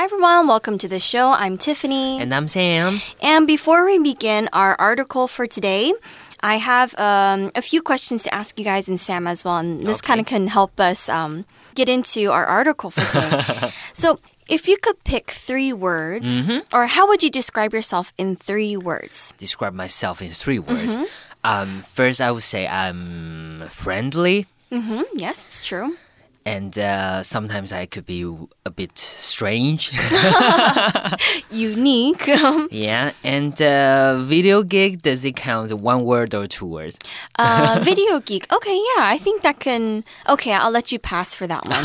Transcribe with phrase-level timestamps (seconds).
[0.00, 1.28] Hi everyone, welcome to the show.
[1.28, 2.18] I'm Tiffany.
[2.22, 3.02] And I'm Sam.
[3.22, 5.92] And before we begin our article for today,
[6.40, 9.58] I have um, a few questions to ask you guys and Sam as well.
[9.58, 10.06] And this Okay.
[10.06, 11.44] kind of can help us um,
[11.74, 13.72] get into our article for today.
[13.92, 14.18] so,
[14.48, 16.74] if you could pick three words, Mm-hmm.
[16.74, 19.34] or how would you describe yourself in three words?
[19.36, 20.96] Describe myself in three words.
[20.96, 21.44] Mm-hmm.
[21.44, 25.98] Um, first, I would say I'm friendly, hmm Yes, it's true.
[26.46, 28.22] And uh, sometimes I could be
[28.64, 29.92] a bit strange.
[31.50, 32.26] Unique.
[32.70, 36.98] yeah, and uh, video gig, does it count one word or two words?
[37.38, 38.46] uh, video geek.
[38.52, 40.04] Okay, yeah, I think that can.
[40.28, 41.84] Okay, I'll let you pass for that one.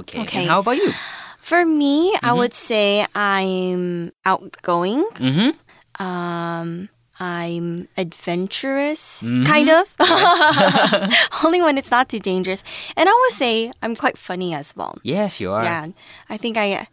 [0.00, 0.22] okay.
[0.22, 0.40] Okay.
[0.42, 0.92] And how about you?
[1.38, 2.38] For me, I Mm-hmm.
[2.38, 5.04] would say I'm outgoing.
[5.14, 6.02] Mm-hmm.
[6.04, 6.88] Um,
[7.20, 9.44] I'm adventurous, Mm-hmm.
[9.44, 9.94] kind of.
[11.44, 12.62] Only when it's not too dangerous.
[12.96, 14.98] And I would say I'm quite funny as well.
[15.02, 15.64] Yes, you are.
[15.64, 15.86] Yeah,
[16.30, 16.84] I think I, uh,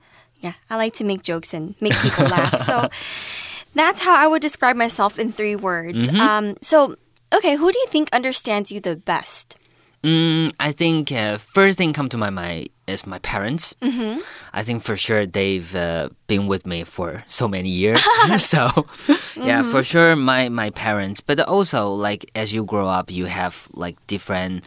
[0.41, 2.59] yeah, I like to make jokes and make people laugh.
[2.65, 2.89] So
[3.76, 6.07] that's how I would describe myself in three words.
[6.09, 6.20] Mm-hmm.
[6.21, 6.96] Um, so
[7.34, 9.57] okay, who do you think understands you the best?
[10.05, 13.73] Mm, I think uh, first thing come to my mind is my parents.
[13.81, 14.20] Mm-hmm.
[14.53, 18.05] I think for sure they've uh, been with me for so many years.
[18.37, 18.85] so
[19.35, 21.21] yeah, for sure my my parents.
[21.21, 24.63] But also like as you grow up, you have like different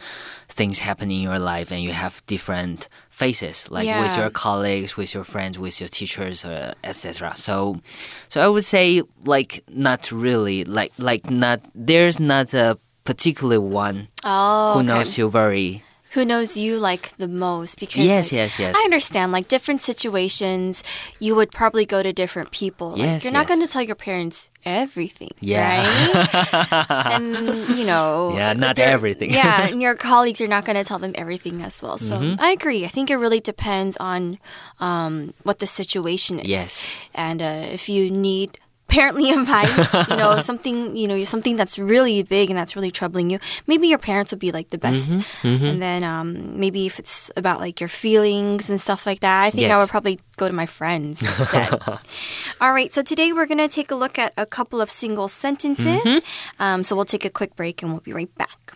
[0.49, 5.13] things happening in your life, and you have different faces, like with your colleagues, with
[5.13, 7.33] your friends, with your teachers, uh, etc.
[7.37, 7.79] So
[8.27, 12.77] so I would say like not really like like not there's not a
[13.11, 14.87] particular one Oh, who okay.
[14.91, 15.69] knows you very
[16.15, 18.73] who knows you like the most because Yes, like, yes, yes.
[18.75, 20.83] I understand like different situations
[21.25, 22.89] you would probably go to different people.
[22.97, 23.49] Like, Yes, you're not yes.
[23.51, 25.85] going to tell your parents everything, Yeah.
[25.85, 26.89] right?
[27.13, 29.29] and you know, Yeah, not everything.
[29.33, 31.97] yeah, and your colleagues you're not going to tell them everything as well.
[32.01, 32.41] So Mm-hmm.
[32.41, 32.81] I agree.
[32.89, 34.39] I think it really depends on
[34.79, 36.47] um, what the situation is.
[36.47, 36.71] Yes.
[37.13, 38.57] and uh, if you need
[38.89, 43.29] apparently advice you know something you know something that's really big and that's really troubling
[43.29, 43.39] you.
[43.67, 45.11] Maybe your parents would be like the best.
[45.43, 49.43] Mm-hmm, and then um, maybe if it's about like your feelings and stuff like that
[49.43, 51.69] i think i would probably go to my friends instead.
[52.61, 55.27] All right so today we're going to take a look at a couple of single
[55.27, 56.03] sentences.
[56.03, 56.63] Mm-hmm.
[56.63, 58.73] um, so we'll take a quick break and we'll be right back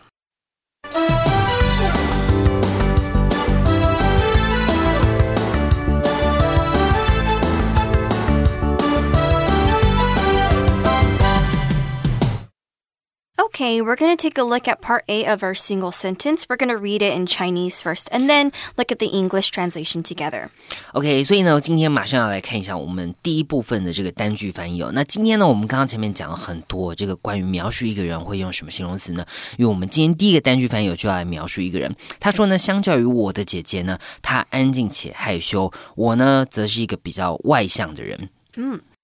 [13.63, 16.45] Okay, we're going to take a look at part A of our single sentence.
[16.49, 20.03] We're going to read it in Chinese first and then look at the English translation
[20.03, 20.49] together.
[20.91, 24.91] OK，所以呢，今天马上要来看一下我们第一部分的这个单句翻译哦。
[24.93, 29.25] 那今天呢，我们刚刚前面讲了很多这个关于描述一个人会用什么形容词呢？
[29.55, 31.95] 因为我们今天第一个单句翻译哦就要来描述一个人。
[32.19, 38.29] 他说呢，相较于我的姐姐呢，她安静且害羞，我呢则是一个比较外向的人。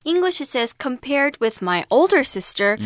[0.02, 2.78] English it says, compared with my older sister,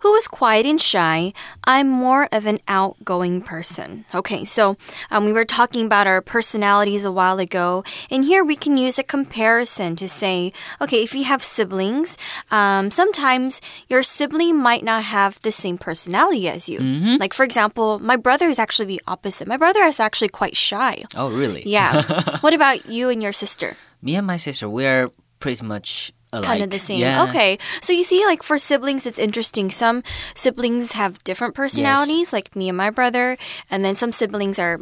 [0.00, 1.32] who was quiet and shy,
[1.64, 4.04] I'm more of an outgoing person.
[4.14, 4.76] Okay, so
[5.10, 8.98] um, we were talking about our personalities a while ago, and here we can use
[8.98, 12.18] a comparison to say, okay, if you have siblings,
[12.50, 16.80] um, sometimes your sibling might not have the same personality as you.
[17.18, 19.48] Like, for example, my brother is actually the opposite.
[19.48, 21.04] My brother is actually quite shy.
[21.16, 21.62] Oh, really?
[21.64, 22.38] Yeah.
[22.40, 23.76] what about you and your sister?
[24.02, 25.08] Me and my sister, we are
[25.40, 26.46] pretty much alike.
[26.46, 27.00] kind of the same.
[27.00, 27.24] Yeah.
[27.24, 27.58] Okay.
[27.80, 29.70] So you see, like for siblings, it's interesting.
[29.70, 30.02] Some
[30.34, 33.36] siblings have different personalities, like me and my brother,
[33.70, 34.80] and then some siblings are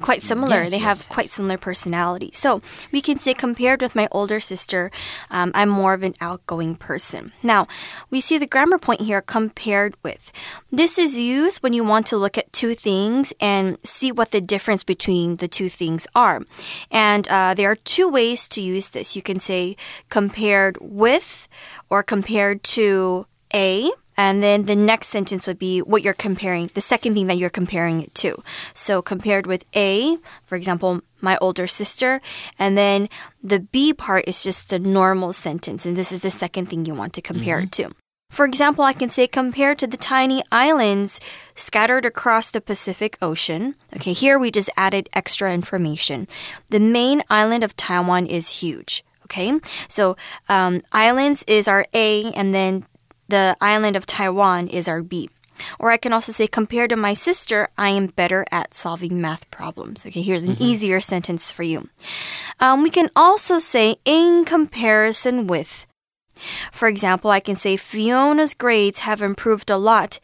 [0.00, 0.62] quite similar.
[0.62, 1.06] Yes, they yes, have yes.
[1.06, 2.36] quite similar personalities.
[2.36, 2.62] So
[2.92, 4.90] we can say, compared with my older sister,
[5.30, 7.32] um, I'm more of an outgoing person.
[7.42, 7.66] Now,
[8.10, 10.32] we see the grammar point here, compared with.
[10.70, 14.40] This is used when you want to look at two things and see what the
[14.40, 16.42] difference between the two things are.
[16.90, 19.16] And uh, there are two ways to use this.
[19.16, 19.76] You can say
[20.08, 21.48] compared with
[21.88, 23.90] or compared to a.
[24.20, 27.48] And then the next sentence would be what you're comparing, the second thing that you're
[27.48, 28.42] comparing it to.
[28.74, 32.20] So compared with A, for example, my older sister.
[32.58, 33.08] And then
[33.42, 35.86] the B part is just a normal sentence.
[35.86, 37.92] And this is the second thing you want to compare it to.
[38.28, 41.18] For example, I can say compared to the tiny islands
[41.54, 43.74] scattered across the Pacific Ocean.
[43.96, 46.28] Okay, here we just added extra information.
[46.68, 49.02] The main island of Taiwan is huge.
[49.24, 50.16] Okay, so
[50.48, 52.84] um, islands is our A, and then
[53.30, 55.30] the island of Taiwan is our B.
[55.78, 59.50] Or I can also say, compared to my sister, I am better at solving math
[59.50, 60.06] problems.
[60.06, 61.88] Okay, here's an easier sentence for you.
[62.60, 65.86] Um, we can also say, in comparison with.
[66.72, 70.18] For example, I can say, Fiona's grades have improved a lot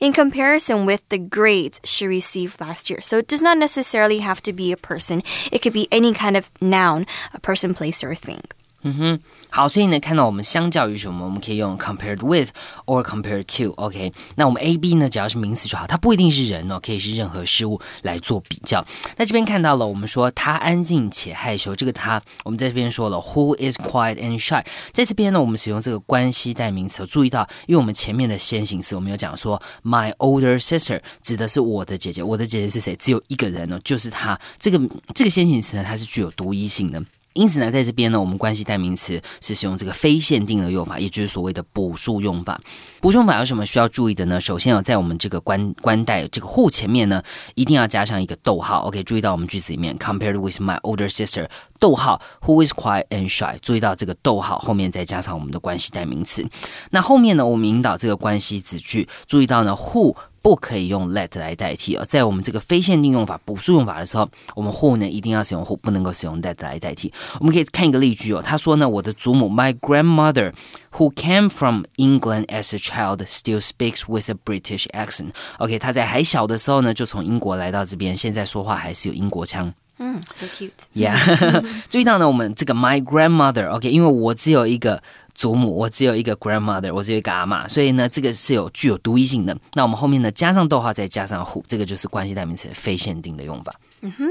[0.00, 3.00] in comparison with the grades she received last year.
[3.00, 5.22] So it does not necessarily have to be a person,
[5.52, 8.42] it could be any kind of noun, a person, place, or a thing.
[8.82, 9.20] 嗯哼，
[9.50, 12.50] 好，所以呢，看到我们相较于什么，我们可以用 compared with
[12.86, 13.72] or compared to。
[13.72, 18.84] OK，那我们 A B 呢，只要是名词就好，它不一定是人哦，可以是任何事物来做比较。
[19.16, 24.64] 那这边看到了，我们说他安静且害羞，这个他，我们在这边说了，Who is quiet and shy？
[24.92, 32.94] 在这边呢，我们使用这个关系代名词，注意到，因为我们前面的先行词，我们有讲说，My older sister 指的是我的姐姐，我的姐姐是谁？
[32.94, 34.38] 只有一个人哦，就是她。
[34.56, 34.80] 这个
[35.16, 37.02] 这个先行词呢，它是具有独一性的。
[37.38, 42.60] 因此呢，在这边呢，我们关系代名词是使用这个非限定的用法，也就是所谓的补数用法。
[43.00, 44.40] 补数法有什么需要注意的呢？
[44.40, 47.22] 首先啊，在我们这个关关代这个 who 前面呢，
[47.54, 48.88] 一定要加上一个逗号。
[48.88, 51.48] OK，注意到我们句子里面 compared with my older sister，
[51.78, 53.56] 逗号 who is quiet and shy。
[53.62, 56.44] 注意到这个逗号后面再加上我们的关系代名词。
[56.90, 60.16] 那后面呢，我们引导这个关系子句，注意到呢 who。
[60.48, 67.12] 不可以用 let 来代替哦，在我们这个非限定用法、补数用法的时候，我们 who 呢一定要使用 who，不能够使用 let 来代替。
[67.38, 70.54] 我们可以看一个例句哦，他说呢，我的祖母 my grandmother
[70.92, 75.32] who came from England as a child still speaks with a British accent。
[75.58, 79.70] OK，他在还小的时候呢，就从英国来到这边，现在说话还是有英国腔。
[79.98, 80.70] 嗯，so cute。
[80.94, 85.02] Yeah，注意到呢，我们这个 my grandmother，OK，因为我只有一个。
[85.38, 89.56] 祖母，我只有一个 grandmother，我只有一个阿妈，所以呢，这个是有具有独一性的。
[89.74, 93.72] 那我们后面呢，加上逗号，再加上 who，这个就是关系代名词非限定的用法。
[94.00, 94.28] 嗯哼。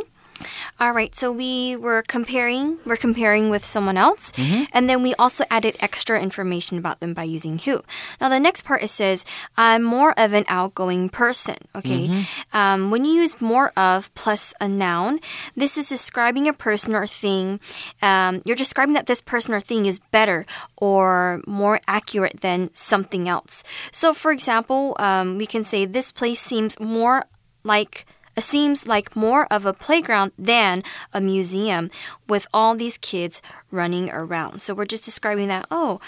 [0.80, 4.68] All right, so we were comparing, we're comparing with someone else, mm -hmm.
[4.74, 7.82] and then we also added extra information about them by using who.
[8.22, 9.26] Now, the next part it says,
[9.58, 11.58] I'm more of an outgoing person.
[11.74, 12.24] Okay, mm -hmm.
[12.54, 15.20] um, when you use more of plus a noun,
[15.58, 17.60] this is describing a person or thing.
[18.02, 20.46] Um, you're describing that this person or thing is better
[20.76, 23.64] or more accurate than something else.
[23.92, 27.26] So, for example, um, we can say, This place seems more
[27.64, 28.06] like
[28.44, 31.90] seems like more of a playground than a museum
[32.28, 33.42] with all these kids
[33.72, 34.62] running around.
[34.62, 36.00] So we're just describing that, oh,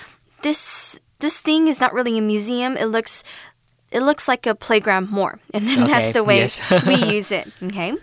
[0.41, 2.77] this this thing is not really a museum.
[2.77, 3.23] It looks
[3.91, 5.39] it looks like a playground more.
[5.53, 6.61] And then okay, that's the way yes.
[6.87, 7.51] we use it.
[7.61, 7.93] Okay.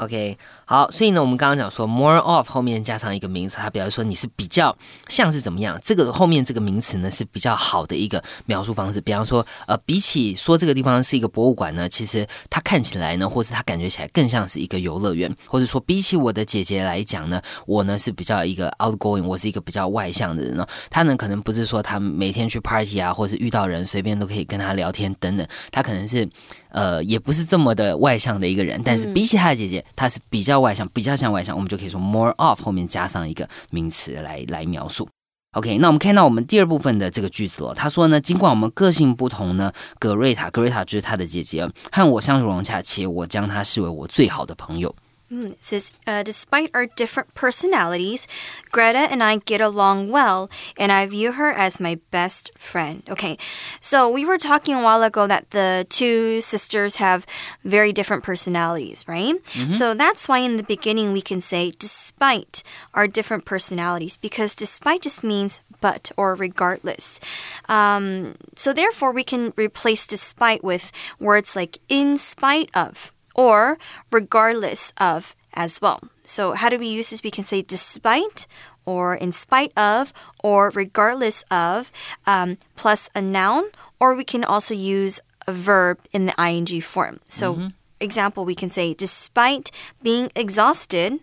[0.00, 0.38] OK，
[0.70, 4.76] 好，所以呢，我们刚刚讲说 more of 后面加上一个名词，它表示说你是比较
[5.08, 5.80] 像是怎么样？
[5.82, 9.00] 这个后面这个名词呢是比较好的一个描述方式。
[9.00, 15.34] 比方说，呃，比起说这个地方是一个博物馆呢，其实它看起来呢，或是它感觉起来更像是一个游乐园。
[15.46, 20.66] 或者说，比起我的姐姐来讲呢，我呢是比较一个 outgoing，我是一个比较外向的人呢。
[20.90, 26.28] 他呢可能不是说他每天去 party 啊，或是遇到人随便都可以跟他聊天等等，他可能是
[26.68, 28.78] 呃也不是这么的外向的一个人。
[28.84, 29.82] 但是比起他的姐姐。
[29.96, 35.08] 他是比较外向，比较像外向，我们就可以说 more of 后面加上一个名词来来描述。
[35.52, 37.74] OK，那我们看到我们第二部分的这个句子了。
[37.74, 44.94] 他说呢，尽管我们个性不同呢，格瑞塔，格瑞塔就是他的姐姐，和我相处融洽，且我将她视为我最好的朋友。
[45.32, 48.26] Mm, it says, uh, despite our different personalities,
[48.72, 53.02] Greta and I get along well, and I view her as my best friend.
[53.10, 53.36] Okay,
[53.80, 57.26] so we were talking a while ago that the two sisters have
[57.62, 59.34] very different personalities, right?
[59.34, 59.72] Mm -hmm.
[59.72, 62.62] So that's why in the beginning we can say, despite
[62.94, 67.20] our different personalities, because despite just means but or regardless.
[67.68, 73.78] Um, so therefore, we can replace despite with words like in spite of or
[74.10, 76.00] regardless of as well.
[76.24, 77.22] So, how do we use this?
[77.22, 78.46] We can say despite
[78.84, 81.92] or in spite of or regardless of
[82.26, 83.64] um, plus a noun,
[84.00, 87.20] or we can also use a verb in the ing form.
[87.28, 87.72] So, mm -hmm.
[88.00, 89.70] example, we can say, despite
[90.02, 91.20] being exhausted,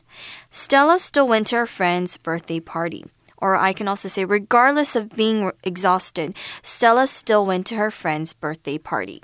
[0.50, 3.03] Stella still went to her friend's birthday party.
[3.38, 8.34] Or I can also say, regardless of being exhausted, Stella still went to her friend's
[8.34, 9.19] birthday party.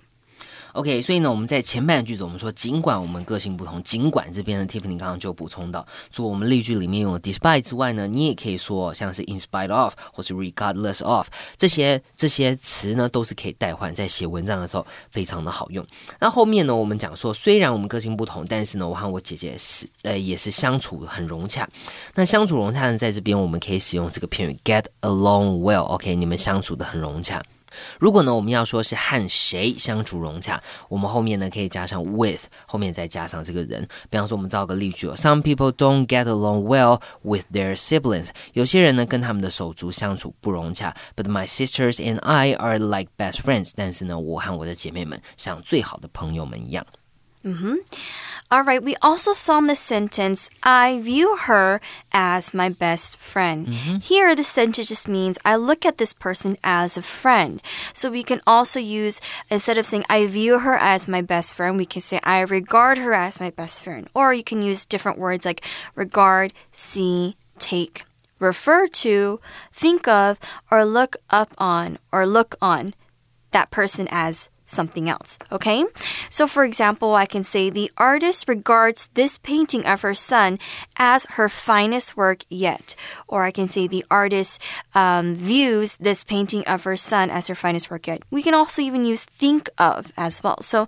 [0.73, 15.85] OK，所以呢，我们在前半句子我们说，尽管我们个性不同，尽管这边呢，Tiffany 刚刚就补充到，除我们例句里面用 despite 之外呢，你也可以说像是 in spite of 或是 regardless of 这些这些词呢，都是可以代换，在写文章的时候非常的好用。
[16.19, 21.67] 那后面呢，我们讲说，虽然我们个性不同，但是呢，我和我姐姐是呃也是相处很融洽。
[22.15, 25.83] 那相处融洽呢，在这边我们可以使用这个片语 get along well。
[25.83, 27.41] OK，你们相处的很融洽。
[27.99, 33.87] 如果呢，我们要说是和谁相处融洽，我们后面呢可以加上 with，后面再加上这个人。
[34.09, 38.29] 比方说，我们造个例句哦：Some people don't get along well with their siblings。
[38.53, 40.95] 有些人呢跟他们的手足相处不融洽。
[41.15, 43.71] But my sisters and I are like best friends。
[43.75, 46.85] 但是呢，我和我的姐妹们像最好的朋友们一样。
[47.43, 47.79] 嗯哼。
[48.51, 51.79] All right, we also saw in the sentence, I view her
[52.11, 53.69] as my best friend.
[53.69, 54.01] Mm -hmm.
[54.03, 57.61] Here, the sentence just means I look at this person as a friend.
[57.93, 61.77] So we can also use, instead of saying I view her as my best friend,
[61.77, 64.09] we can say I regard her as my best friend.
[64.13, 65.63] Or you can use different words like
[65.95, 68.03] regard, see, take,
[68.39, 69.39] refer to,
[69.71, 72.93] think of, or look up on, or look on
[73.51, 75.37] that person as something else.
[75.51, 75.85] Okay?
[76.29, 80.59] So, for example, I can say the artist regards this painting of her son
[80.97, 82.95] as her finest work yet.
[83.27, 84.61] Or I can say the artist
[84.95, 88.23] um, views this painting of her son as her finest work yet.
[88.31, 90.61] We can also even use think of as well.
[90.61, 90.87] So,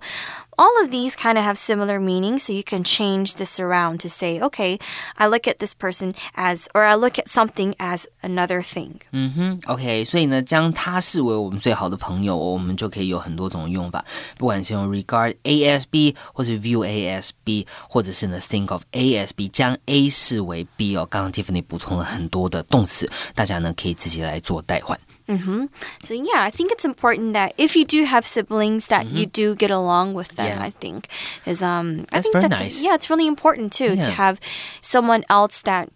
[0.57, 4.09] all of these kind of have similar meaning, so you can change this around to
[4.09, 4.77] say, okay,
[5.15, 8.99] I look at this person as, or I look at something as another thing.
[9.11, 14.03] 嗯哼，OK，所以呢，将他视为我们最好的朋友，我们就可以有很多种用法，
[14.37, 20.67] 不管是用 regard A S B，或是 view A S B，或者是呢 think of A S B，将 A 视为
[20.75, 21.07] B 哦。
[21.09, 24.99] 刚刚 Tiffany 补充了很多的动词，大家呢可以自己来做代换。
[25.28, 25.66] Mm-hmm.
[26.02, 29.54] So yeah, I think it's important that if you do have siblings, that you do
[29.54, 30.46] get along with them.
[30.46, 30.60] Mm-hmm.
[30.60, 30.66] Yeah.
[30.66, 31.08] I think
[31.46, 32.84] is um, I That's think very that's nice.
[32.84, 34.02] yeah, it's really important too Yeah.
[34.02, 34.40] to have
[34.82, 35.88] someone else that.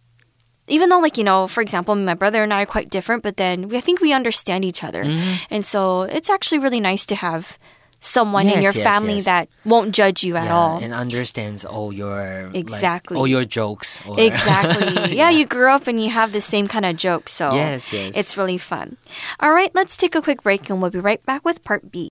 [0.71, 3.39] Even though, like you know, for example, my brother and I are quite different, but
[3.39, 5.45] then we, I think we understand each other, Mm-hmm.
[5.55, 7.57] and so it's actually really nice to have
[8.01, 9.25] someone in your yes, family yes.
[9.25, 10.79] that won't judge you at yeah, all.
[10.79, 13.17] and understands all your like, Exactly.
[13.17, 13.99] all your jokes.
[14.07, 15.17] Or, Exactly.
[15.17, 18.17] yeah, you grew up and you have the same kind of jokes, so Yes, yes.
[18.17, 18.97] it's really fun.
[19.41, 22.09] All right, let's take a quick break and we'll be right back with part B.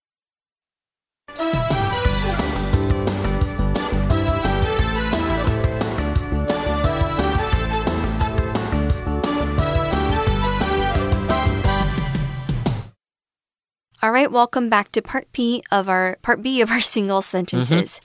[14.03, 17.99] All right, welcome back to part B of our part B of our single sentences.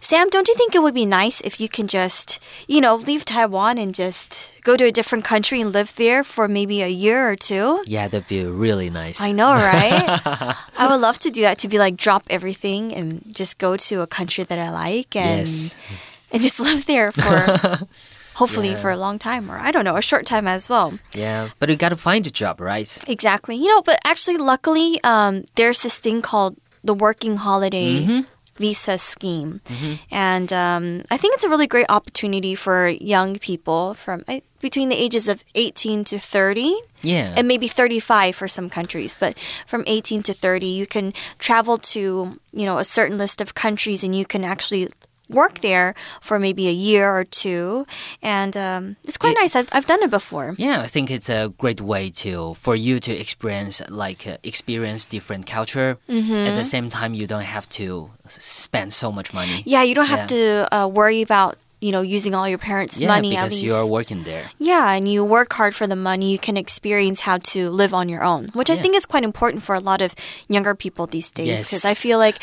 [0.00, 3.24] Sam, don't you think it would be nice if you can just, you know, leave
[3.24, 7.30] Taiwan and just go to a different country and live there for maybe a year
[7.30, 7.82] or two?
[7.86, 9.22] yeah, that'd be really nice.
[9.22, 10.20] I know, right?
[10.76, 14.00] I would love to do that to be like drop everything and just go to
[14.00, 15.76] a country that I like and Yes.
[16.32, 17.86] and just live there for
[18.40, 18.80] hopefully Yeah.
[18.82, 20.98] for a long time or I don't know, a short time as well.
[21.14, 22.88] Yeah, but you gotta find a job, right?
[23.08, 23.56] Exactly.
[23.56, 28.24] You know, but actually, luckily, um, there's this thing called the working holiday
[28.58, 29.60] visa scheme,
[30.10, 34.88] and um, I think it's a really great opportunity for young people from I, between
[34.88, 36.72] the ages of 18 to 30.
[37.02, 37.34] Yeah.
[37.36, 42.00] And maybe 35 for some countries, but from 18 to 30, you can travel to,
[42.52, 44.88] you know, a certain list of countries and you can actually
[45.28, 47.86] work there for maybe a year or two.
[48.22, 49.56] And um, it's quite It- nice.
[49.56, 50.54] I've, I've done it before.
[50.58, 55.04] Yeah, I think it's a great way to for you to experience like uh, experience
[55.04, 55.98] different culture.
[56.08, 56.46] Mm-hmm.
[56.48, 59.62] At the same time, you don't have to spend so much money.
[59.64, 63.08] Yeah, you don't have to uh, worry about you know using all your parents' Yeah,
[63.08, 64.50] money because you are working there.
[64.58, 66.32] yeah, and you work hard for the money.
[66.32, 69.62] You can experience how to live on your own, which I think is quite important
[69.62, 70.14] for a lot of
[70.48, 71.60] younger people these days.
[71.60, 72.36] Because I feel like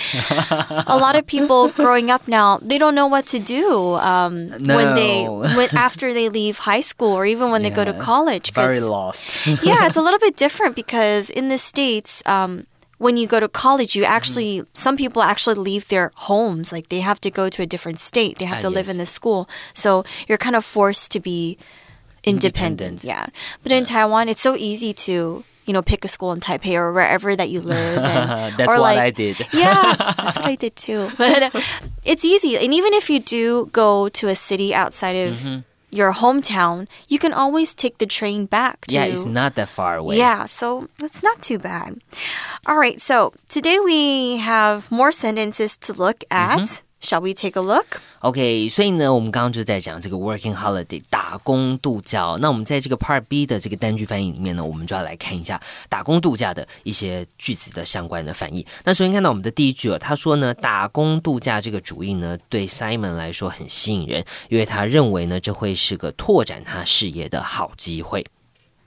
[0.88, 4.94] a lot of people growing up now they don't know what to do um, when
[4.94, 8.52] they when after they leave high school or even when they go to college.
[8.54, 9.26] Very lost.
[9.64, 12.68] yeah, it's a little bit different because in the States, um,
[13.04, 16.72] when you go to college, you actually, some people actually leave their homes.
[16.76, 18.98] Like they have to go to a different state, they have Ah, to live in
[18.98, 19.42] the school.
[19.74, 21.58] So you're kind of forced to be
[22.24, 23.04] independent.
[23.04, 23.04] Independent.
[23.04, 23.26] Yeah.
[23.64, 25.44] But in Taiwan, it's so easy to.
[25.66, 27.98] You know, pick a school in Taipei or wherever that you live.
[28.04, 29.40] And, That's or what like, I did.
[29.54, 31.08] yeah, that's what I did too.
[31.18, 31.62] But uh,
[32.04, 32.58] it's easy.
[32.58, 35.60] And even if you do go to a city outside of Mm-hmm.
[35.94, 39.96] Your hometown, you can always take the train back to Yeah, it's not that far
[39.98, 40.18] away.
[40.18, 42.02] yeah, so that's not too bad.
[42.66, 46.60] All right, so today we have more sentences to look at.
[46.60, 46.88] Mm-hmm.
[47.03, 48.01] Shall we take a look?
[48.21, 52.39] OK，所以呢，我们刚刚就在讲这个 working holiday 打工度假哦。
[52.41, 58.67] 那我们在这个 Part B 的这个单句翻译里面呢，我们就要来看一下打工度假的一些句子的相关的翻译。
[58.83, 68.27] 那首先看到我们的第一句哦，他说呢，打工度假这个主意呢，对 Simon 来说很吸引人，因为他认为呢，这会是个拓展他事业的好机会。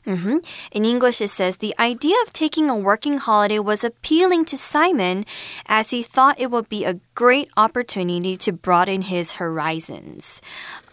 [0.03, 0.41] In
[0.83, 5.25] English, it says the idea of taking a working holiday was appealing to Simon
[5.67, 10.41] as he thought it would be a great opportunity to broaden his horizons.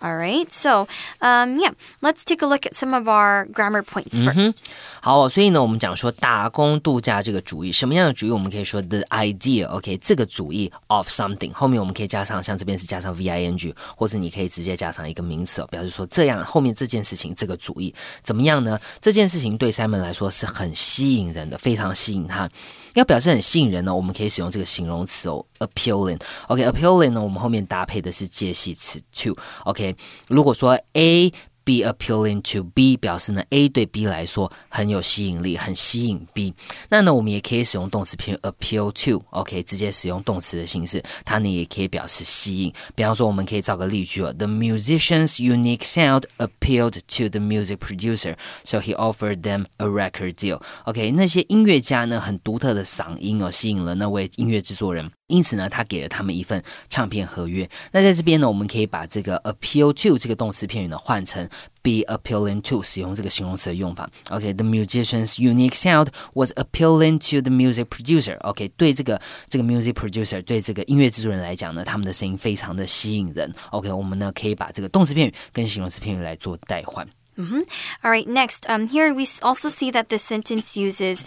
[0.00, 0.86] All right, so
[1.20, 4.58] um, yeah, let's take a look at some of our grammar points first.
[5.00, 8.30] 好，所以呢，我们讲说打工度假这个主意，什么样的主意？
[8.30, 18.78] 我们可以说 the idea，OK，、这个主意 of something，后面我们可以加上，像这边是加上 v i n g，或者你可以直接加上一个名词哦，表示说这样后面这件事情这个主意怎么样呢？
[19.00, 22.48] 这件事情对 Simon 来说是很吸引人的，非常吸引他。
[22.93, 26.19] 要表示很吸引人呢，我们可以使用这个形容词哦，appealing。
[26.47, 29.35] OK，appealing、呢，我们后面搭配的是介系词 to。
[29.65, 29.95] OK，
[30.27, 31.31] 如果说 A
[31.63, 36.53] be appealing to B 表示呢 A 对 B 来说很有吸引力，很吸引 B。
[36.89, 42.73] 那呢，我们也可以使用动词片 appeal to，OK，直接使用动词的形式，它呢也可以表示吸引。
[42.95, 50.61] 比方说，我们可以造个例句哦，The musician's unique sound appealed to the music producer, so he offered them a record deal.
[50.85, 55.11] OK，那些音乐家呢很独特的嗓音哦，吸引了那位音乐制作人。
[55.26, 57.68] 因此呢，他给了他们一份唱片合约。
[57.92, 61.46] 那在这边呢，我们可以把这个 appeal to 这个动词片语呢换成
[61.82, 64.08] be appealing to，使用这个形容词的用法。
[64.30, 73.54] OK，the musician's unique sound was appealing to the music producer。OK，对这个这个 music producer，对这个音乐制作人来讲呢，他们的声音非常的吸引人。
[73.70, 77.06] OK，我们呢可以把这个动词片语跟形容词片语来做代换。
[77.34, 77.66] Mm -hmm.
[78.02, 81.20] All right, next, um, here we also see that the sentence uses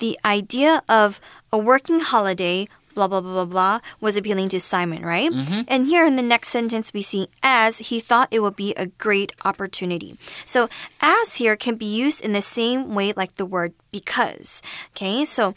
[0.00, 5.05] the idea of a working holiday blah, blah, blah, blah, blah, was appealing to Simon,
[5.05, 5.31] right?
[5.31, 5.63] Mm -hmm.
[5.67, 8.87] And here in the next sentence, we see as he thought it would be a
[8.97, 10.15] great opportunity.
[10.45, 10.67] So,
[10.99, 14.61] as here can be used in the same way like the word because.
[14.91, 15.53] Okay, so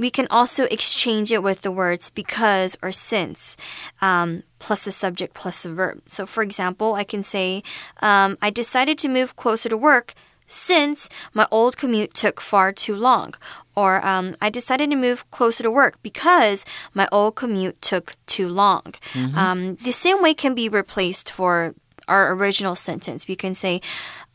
[0.00, 3.56] we can also exchange it with the words because or since,
[4.00, 6.00] um, plus the subject plus the verb.
[6.06, 7.62] So, for example, I can say,
[8.00, 10.14] um, I decided to move closer to work
[10.46, 13.34] since my old commute took far too long.
[13.74, 18.48] Or um, I decided to move closer to work because my old commute took too
[18.48, 18.94] long.
[19.14, 19.38] Mm -hmm.
[19.38, 21.74] um, the same way can be replaced for
[22.06, 23.26] our original sentence.
[23.28, 23.80] We can say,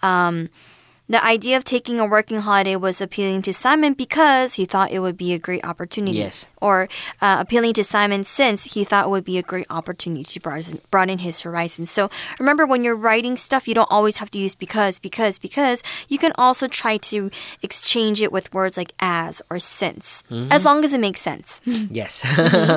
[0.02, 0.50] um,
[1.09, 5.01] the idea of taking a working holiday was appealing to Simon because he thought it
[5.01, 6.19] would be a great opportunity.
[6.19, 6.47] Yes.
[6.61, 6.87] Or
[7.21, 10.39] uh, appealing to Simon since he thought it would be a great opportunity to
[10.89, 11.85] broaden his horizon.
[11.87, 15.83] So remember, when you're writing stuff, you don't always have to use because, because, because.
[16.09, 17.29] You can also try to
[17.61, 20.55] exchange it with words like as or since, mm -hmm.
[20.55, 21.59] as long as it makes sense.
[21.91, 22.23] yes.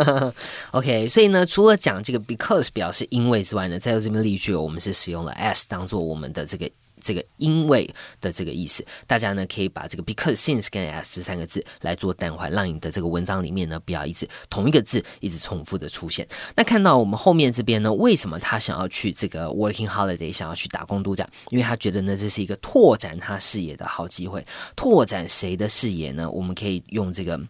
[0.71, 6.67] OK，所以呢，除了讲这个 because 表示因为之外呢，在这边例句我们是使用了 as 当做我们的这个。
[7.00, 7.88] 这个因为
[8.20, 16.26] 的这个意思，大家呢可以把这个 because since 跟 as 这三个字来做淡化，让你的这个文章里面呢不要一直同一个字一直重复的出现。
[16.54, 21.28] 那看到我们后面这边呢，为什么他想要去这个 working holiday，想要去打工度假？
[21.50, 24.44] 因为他觉得呢这是一个拓展他视野的好机会。
[24.76, 26.30] 拓展谁的视野呢？
[26.30, 27.40] 我们可以用这个。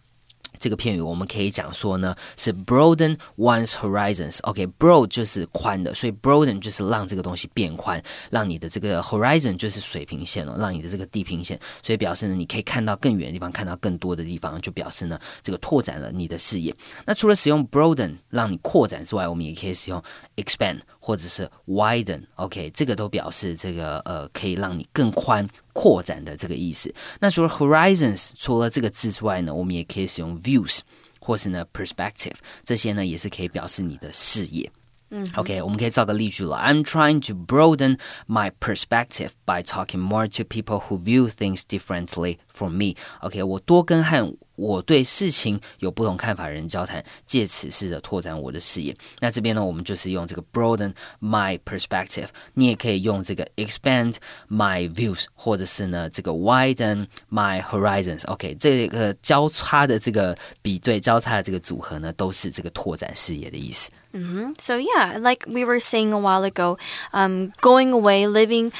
[0.59, 4.39] 这个片语我们可以讲说呢，是 broaden one's horizons。
[4.43, 16.75] OK，broad 就是宽的，所以 broaden 就是让这个东西变宽，让你的这个 horizon 就是水平线了，让你的这个地平线，所以表示呢，你可以看到更远的地方，看到更多的地方，就表示呢，这个拓展了你的视野。
[17.05, 20.03] 那除了使用 broaden 让你扩展之外，我们也可以使用
[20.35, 25.46] expand 或者是 widen。OK，这个都表示这个呃，可以让你更宽。
[25.72, 26.94] 扩展的这个意思。
[27.18, 30.78] 那除了 horizons，除了这个字之外呢，我们也可以使用 views
[31.18, 34.70] 或是呢 perspective，这些呢也是可以表示你的视野。
[35.10, 36.56] 嗯，OK，我们可以造个例句了。
[36.58, 42.76] I'm trying to broaden my perspective by talking more to people who view things differently from
[42.76, 42.94] me.
[43.20, 48.96] OK，我多跟和 我对事情有不同看法的人交谈，借此试着拓展我的视野。
[49.20, 54.14] 那这边呢，我们就是用这个 broaden my perspective，你也可以用这个 expand
[54.48, 63.90] my views，或者是呢这个 widen my horizons。OK，这个交叉的这个比对，交叉的这个组合呢，都是这个拓展视野的意思。
[64.12, 64.54] Mm -hmm.
[64.60, 66.78] So yeah, like we were saying a while ago,
[67.12, 68.70] um, going away, living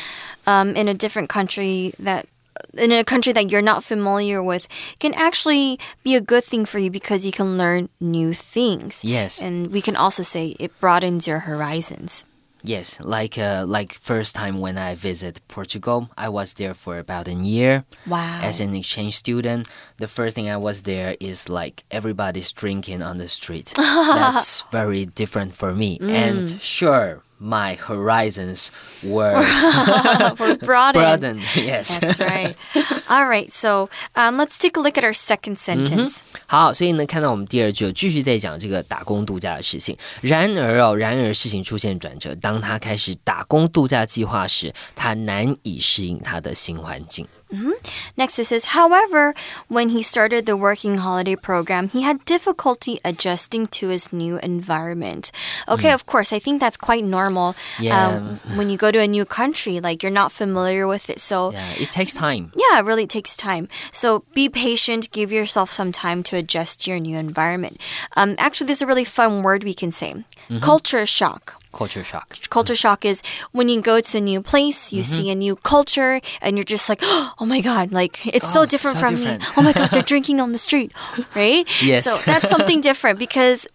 [0.47, 2.27] um, in a different country that
[2.74, 4.68] in a country that you're not familiar with
[5.00, 9.04] can actually be a good thing for you because you can learn new things.
[9.04, 9.42] Yes.
[9.42, 12.26] And we can also say it broadens your horizons.
[12.64, 17.28] Yes, like uh, like first time when I visit Portugal, I was there for about
[17.28, 17.86] a year.
[18.06, 18.42] Wow.
[18.44, 19.68] As an exchange student,
[19.98, 23.74] the first thing I was there is like everybody's drinking on the street.
[23.78, 26.00] That's very different for me.
[26.00, 26.10] Mm.
[26.10, 28.71] And sure, my horizons
[29.03, 29.35] were,
[30.39, 30.95] were broadened.
[30.95, 31.41] broadened.
[31.57, 32.55] Yes, that's right.
[33.09, 36.21] All right, so um, let's take a look at our second sentence.
[36.47, 39.97] 好，所以呢，看到我们第二句继续在讲这个打工度假的事情。
[40.21, 47.27] 然而哦，然而事情出现转折，当他开始打工度假计划时，他难以适应他的新环境。
[47.52, 47.74] Mm -hmm.
[48.16, 49.34] Next, it says, however,
[49.68, 55.32] when he started the working holiday program, he had difficulty adjusting to his new environment.
[55.68, 55.96] Okay, mm.
[55.96, 57.56] of course, I think that's quite normal.
[57.80, 58.08] Yeah.
[58.08, 61.20] Um, when you go to a new country, like you're not familiar with it.
[61.20, 62.52] So, yeah, it takes time.
[62.56, 63.68] Yeah, it really takes time.
[63.92, 67.80] So, be patient, give yourself some time to adjust to your new environment.
[68.16, 70.62] Um, actually, there's a really fun word we can say mm -hmm.
[70.62, 71.60] culture shock.
[71.72, 72.36] Culture shock.
[72.50, 75.16] Culture shock is when you go to a new place, you mm-hmm.
[75.16, 78.66] see a new culture, and you're just like, oh my god, like it's so Oh,
[78.66, 79.42] different so from different.
[79.42, 79.48] me.
[79.56, 80.92] Oh my god, they're drinking on the street,
[81.36, 81.68] right?
[81.82, 82.06] Yes.
[82.06, 83.68] So that's something different because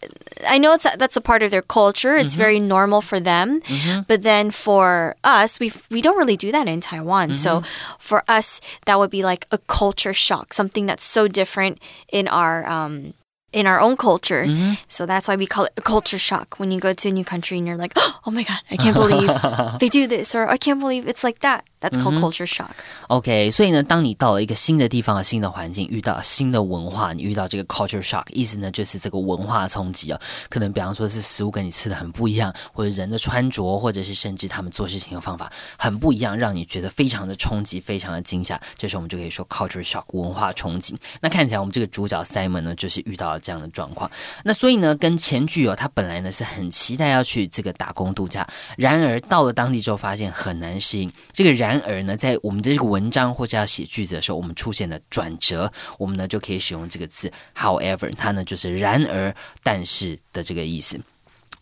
[0.46, 2.16] I know it's that's a part of their culture.
[2.16, 2.38] It's mm-hmm.
[2.38, 4.02] very normal for them, mm-hmm.
[4.08, 7.34] but then for us, we we don't really do that in Taiwan.
[7.34, 7.62] So
[7.98, 11.78] for us, that would be like a culture shock, something that's so different
[12.12, 13.14] in our um,
[13.53, 14.45] in our own culture.
[14.87, 17.23] So that's why we call it a culture shock when you go to a new
[17.23, 17.93] country and you're like,
[18.25, 19.29] oh my God, I can't believe
[19.79, 21.63] they do this, or I can't believe it's like that.
[21.81, 22.71] That's called culture shock.
[23.07, 30.19] OK，所以呢，当你到了一个新的地方、新的环境，遇到新的文化，你遇到这个 culture shock，意思呢就是这个文化冲击哦。
[30.49, 38.59] 可能比方说是食物跟你吃的很不一样，或者人的穿着，或者是甚至他们做事情的方法很不一样，让你觉得非常的冲击，非常的惊吓。
[38.77, 40.99] 这时候我们就可以说 culture shock 文化冲击。
[41.21, 44.10] 那看起来我们这个主角 Simon 呢，就是遇到了 这样的状况。
[44.42, 48.44] 那所以呢，跟前句哦，他本来呢是很期待要去这个打工度假，
[48.78, 51.12] 然而到了当地之后发现很难适应。
[51.32, 60.98] 这个然而呢，在我们的这个文章或者要写句子的时候，我们出现了转折，我们呢就可以使用这个字 however，它呢就是然而但是的这个意思。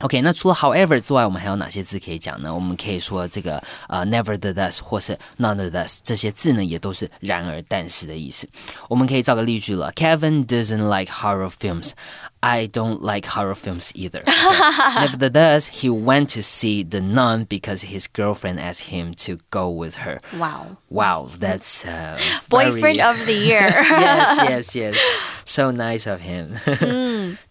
[0.03, 2.53] OK，那除了 however 之外，我们还有哪些字可以讲呢？
[2.53, 8.49] 我们可以说这个呃 nevertheless 或是 nonetheless 这些字呢，也都是然而但是的意思。
[8.89, 11.93] 我们可以造个例句了：Kevin doesn't like horror films.
[12.43, 14.21] I don't like horror films either.
[14.97, 19.97] Nevertheless, he went to see The Nun because his girlfriend asked him to go with
[19.97, 20.19] her.
[20.37, 20.79] Wow.
[20.91, 23.61] Wow, that's uh, Boyfriend very- of the year.
[23.71, 25.13] yes, yes, yes.
[25.45, 26.55] So nice of him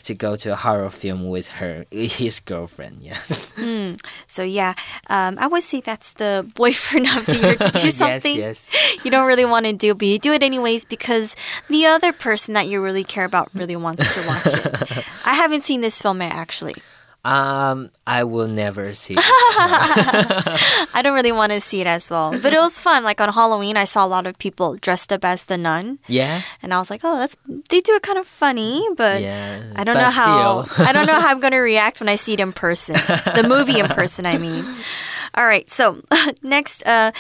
[0.04, 3.02] to go to a horror film with her, his girlfriend.
[3.02, 3.18] Yeah.
[4.28, 4.74] so yeah,
[5.08, 8.72] um, I would say that's the boyfriend of the year to do yes, something yes.
[9.04, 11.36] you don't really want to do, but you do it anyways because
[11.70, 14.81] the other person that you really care about really wants to watch it.
[15.26, 16.76] I haven't seen this film yet, actually.
[17.24, 19.14] Um, I will never see.
[19.14, 19.20] it.
[19.22, 22.32] I don't really want to see it as well.
[22.32, 23.04] But it was fun.
[23.04, 26.00] Like on Halloween, I saw a lot of people dressed up as the nun.
[26.08, 26.42] yeah.
[26.64, 27.38] And I was like, oh, that's
[27.70, 30.66] they do it kind of funny, but Yeah, I don't know how.
[30.78, 32.96] I don't know how I'm gonna react when I see it in person.
[32.96, 34.66] the movie in person, I mean.
[35.36, 36.02] All right, so
[36.42, 37.12] next, uh,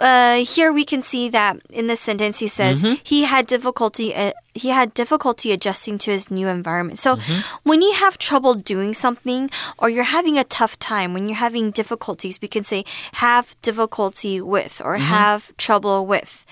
[0.00, 2.94] uh, here we can see that in this sentence he says Mm-hmm.
[3.04, 4.14] he had difficulty.
[4.14, 6.98] Uh, he had difficulty adjusting to his new environment.
[6.98, 7.40] So, Mm-hmm.
[7.62, 11.70] when you have trouble doing something, or you're having a tough time, when you're having
[11.70, 12.84] difficulties, we can say
[13.22, 15.04] have difficulty with, or Mm-hmm.
[15.04, 16.44] have trouble with.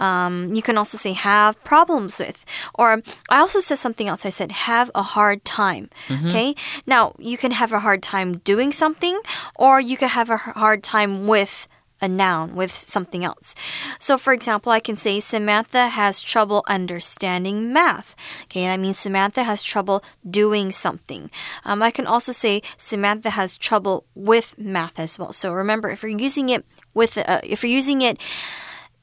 [0.00, 2.44] Um, you can also say have problems with.
[2.74, 4.26] Or I also said something else.
[4.26, 5.88] I said have a hard time.
[6.08, 6.26] Mm-hmm.
[6.28, 6.54] Okay.
[6.86, 9.18] Now you can have a hard time doing something,
[9.54, 11.68] or you can have a hard time with
[12.00, 13.54] a noun with something else.
[13.98, 18.14] So, for example, I can say Samantha has trouble understanding math.
[18.44, 21.30] Okay, that means Samantha has trouble doing something.
[21.64, 25.32] Um, I can also say Samantha has trouble with math as well.
[25.32, 28.20] So remember, if you're using it with, uh, if you're using it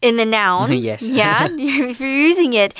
[0.01, 1.09] in the noun, Yes.
[1.09, 2.73] yeah, if you're using it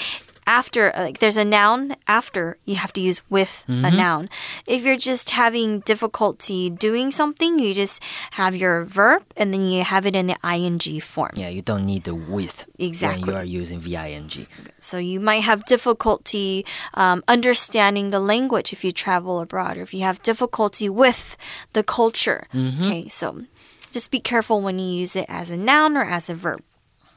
[0.45, 3.97] after like there's a noun after you have to use with a mm-hmm.
[3.97, 4.29] noun.
[4.65, 8.01] If you're just having difficulty doing something you just
[8.32, 11.32] have your verb and then you have it in the ing form.
[11.36, 14.47] Yeah, you don't need the with exactly when you are using ving.
[14.79, 19.93] so you might have difficulty um, understanding the language if you travel abroad or if
[19.93, 21.38] you have difficulty with
[21.73, 22.47] the culture.
[22.53, 22.84] Mm-hmm.
[22.84, 23.43] Okay so
[23.91, 26.62] just be careful when you use it as a noun or as a verb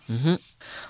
[0.08, 0.34] mm-hmm.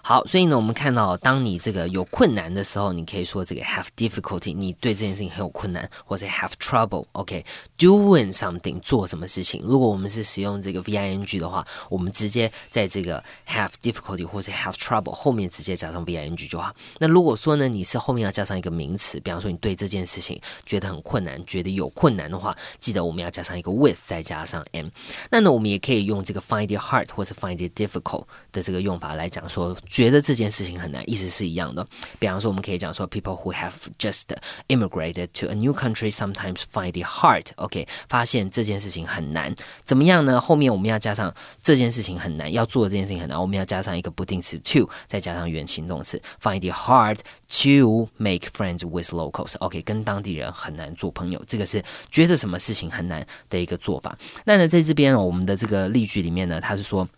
[0.02, 9.62] 好，所以呢，我们看到，当你这个有困难的时候，你可以说这个 have difficulty，你对这件事情很有困难，或者 have trouble，OK，doing、something 做什么事情。
[9.64, 16.74] 如果我们是使用这个 ving 的话，我们直接在这个 have difficulty 或者 have trouble 后面直接加上 ving 就好。
[16.98, 24.86] 那如果说呢，你是后面要加上一个名词，比方说你对这件事情觉得很困难，觉得有困难的话，记得我们要加上一个 with，再加上 m。
[25.30, 31.86] 那呢，我们也可以用这个 find it hard 或是 find it difficult 的这个用法来讲说，觉得这件事情很难，意思是一样的。
[32.18, 34.24] 比方说，我们可以讲说，people who have just
[34.68, 37.46] immigrated to a new country sometimes find it hard。
[37.56, 40.40] OK，发现这件事情很难，怎么样呢？
[40.40, 49.56] 后面我们要加上这件事情很难，要做的这件事情很难，我们要加上一个不定词 to，再加上原形动词，find it hard to make friends with locals。
[49.58, 54.16] OK，跟当地人很难做朋友，这个是觉得什么事情很难的一个做法。
[54.44, 57.08] 那呢，在这边我们的这个例句里面呢，他是说。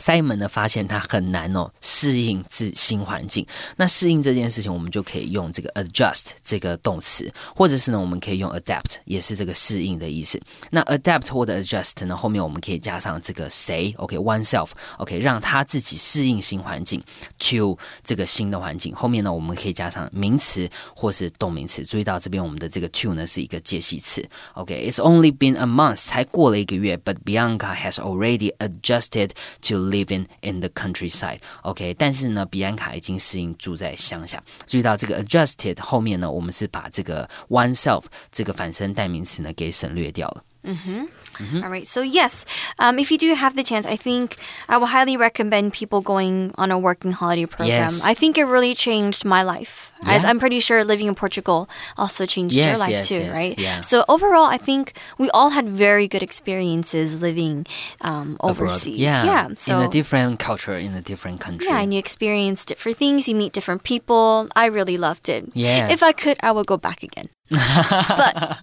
[0.00, 3.46] Simon 呢发现他很难哦适应自新环境。
[3.76, 10.40] 那适应这件事情，我们就可以用这个 adjust 这个动词，或者是呢，我们可以用 adapt，也是这个适应的意思。
[10.70, 17.02] 那 adapt 或者 adjust 呢，后面我们可以加上这个谁，OK，oneself，OK，让他自己适应新环境
[17.38, 18.94] ，to 这个新的环境。
[18.94, 21.84] 后面呢，我们可以加上名词或是动名词。
[21.84, 24.26] 注意到这边我们的这个 to 呢是一个介系词。
[24.54, 29.30] OK，it's only been a month，才过了一个月，but Bianca has already adjusted
[29.62, 31.38] to living in the countryside.
[31.62, 40.44] Ok 但是呢比安卡已经适应住在乡下注意到这个 adjusted 后面呢我们是把这个 oneself 这个反身代名词呢给省略掉了。
[40.62, 41.08] 嗯哼。
[41.40, 41.64] Mm-hmm.
[41.64, 41.86] All right.
[41.86, 42.44] So yes,
[42.78, 44.36] um, if you do have the chance, I think
[44.68, 47.68] I will highly recommend people going on a working holiday program.
[47.68, 48.04] Yes.
[48.04, 49.92] I think it really changed my life.
[50.04, 50.14] Yeah.
[50.14, 53.36] As I'm pretty sure living in Portugal also changed your life yes, too, yes.
[53.36, 53.58] right?
[53.58, 53.80] Yeah.
[53.80, 57.66] So overall, I think we all had very good experiences living
[58.00, 58.98] um, overseas.
[58.98, 59.24] Yeah.
[59.24, 59.48] Yeah.
[59.56, 61.68] So in a different culture, in a different country.
[61.68, 63.28] yeah, and you experience different things.
[63.28, 64.48] You meet different people.
[64.56, 65.48] I really loved it.
[65.54, 65.88] Yeah.
[65.90, 67.28] If I could, I would go back again.
[67.50, 68.62] but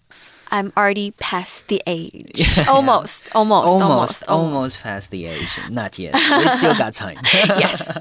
[0.52, 2.58] I'm already past the age.
[2.68, 5.58] Almost, almost, almost, almost, almost past the age.
[5.70, 6.14] Not yet.
[6.16, 7.18] We still got time.
[7.34, 7.96] yes.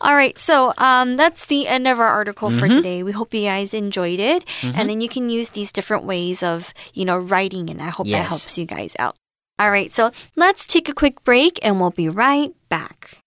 [0.00, 0.38] All right.
[0.38, 2.74] So um, that's the end of our article for Mm-hmm.
[2.76, 3.02] today.
[3.02, 6.72] We hope you guys enjoyed it, and then you can use these different ways of
[6.94, 9.16] you know writing, and I hope that helps you guys out.
[9.58, 9.92] All right.
[9.92, 13.18] So let's take a quick break, and we'll be right back.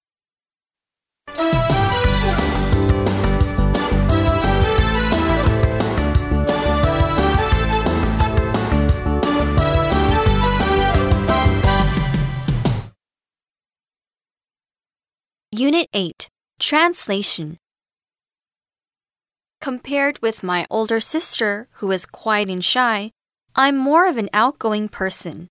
[15.56, 17.58] Unit 8 Translation
[19.62, 23.12] Compared with my older sister, who is quiet and shy,
[23.56, 25.48] I'm more of an outgoing person.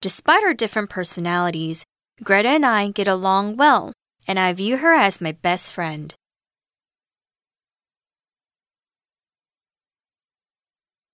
[0.00, 1.84] Despite our different personalities,
[2.22, 3.92] Greta and I get along well,
[4.28, 6.14] and I view her as my best friend.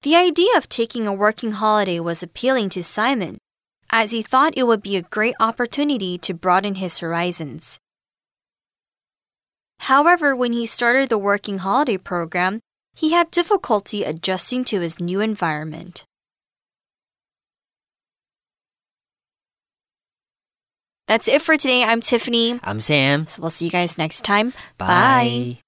[0.03, 3.39] The idea of taking a working holiday was appealing to Simon,
[3.93, 7.79] as he thought it would be a great opportunity to broaden his horizons.
[9.81, 12.61] However, when he started the working holiday program,
[12.95, 16.05] he had difficulty adjusting to his new environment.
[21.09, 21.85] That's it for today.
[21.85, 22.59] I'm Tiffany.
[22.63, 23.27] I'm Sam.
[23.27, 24.55] So we'll see you guys next time.
[24.79, 25.62] Bye.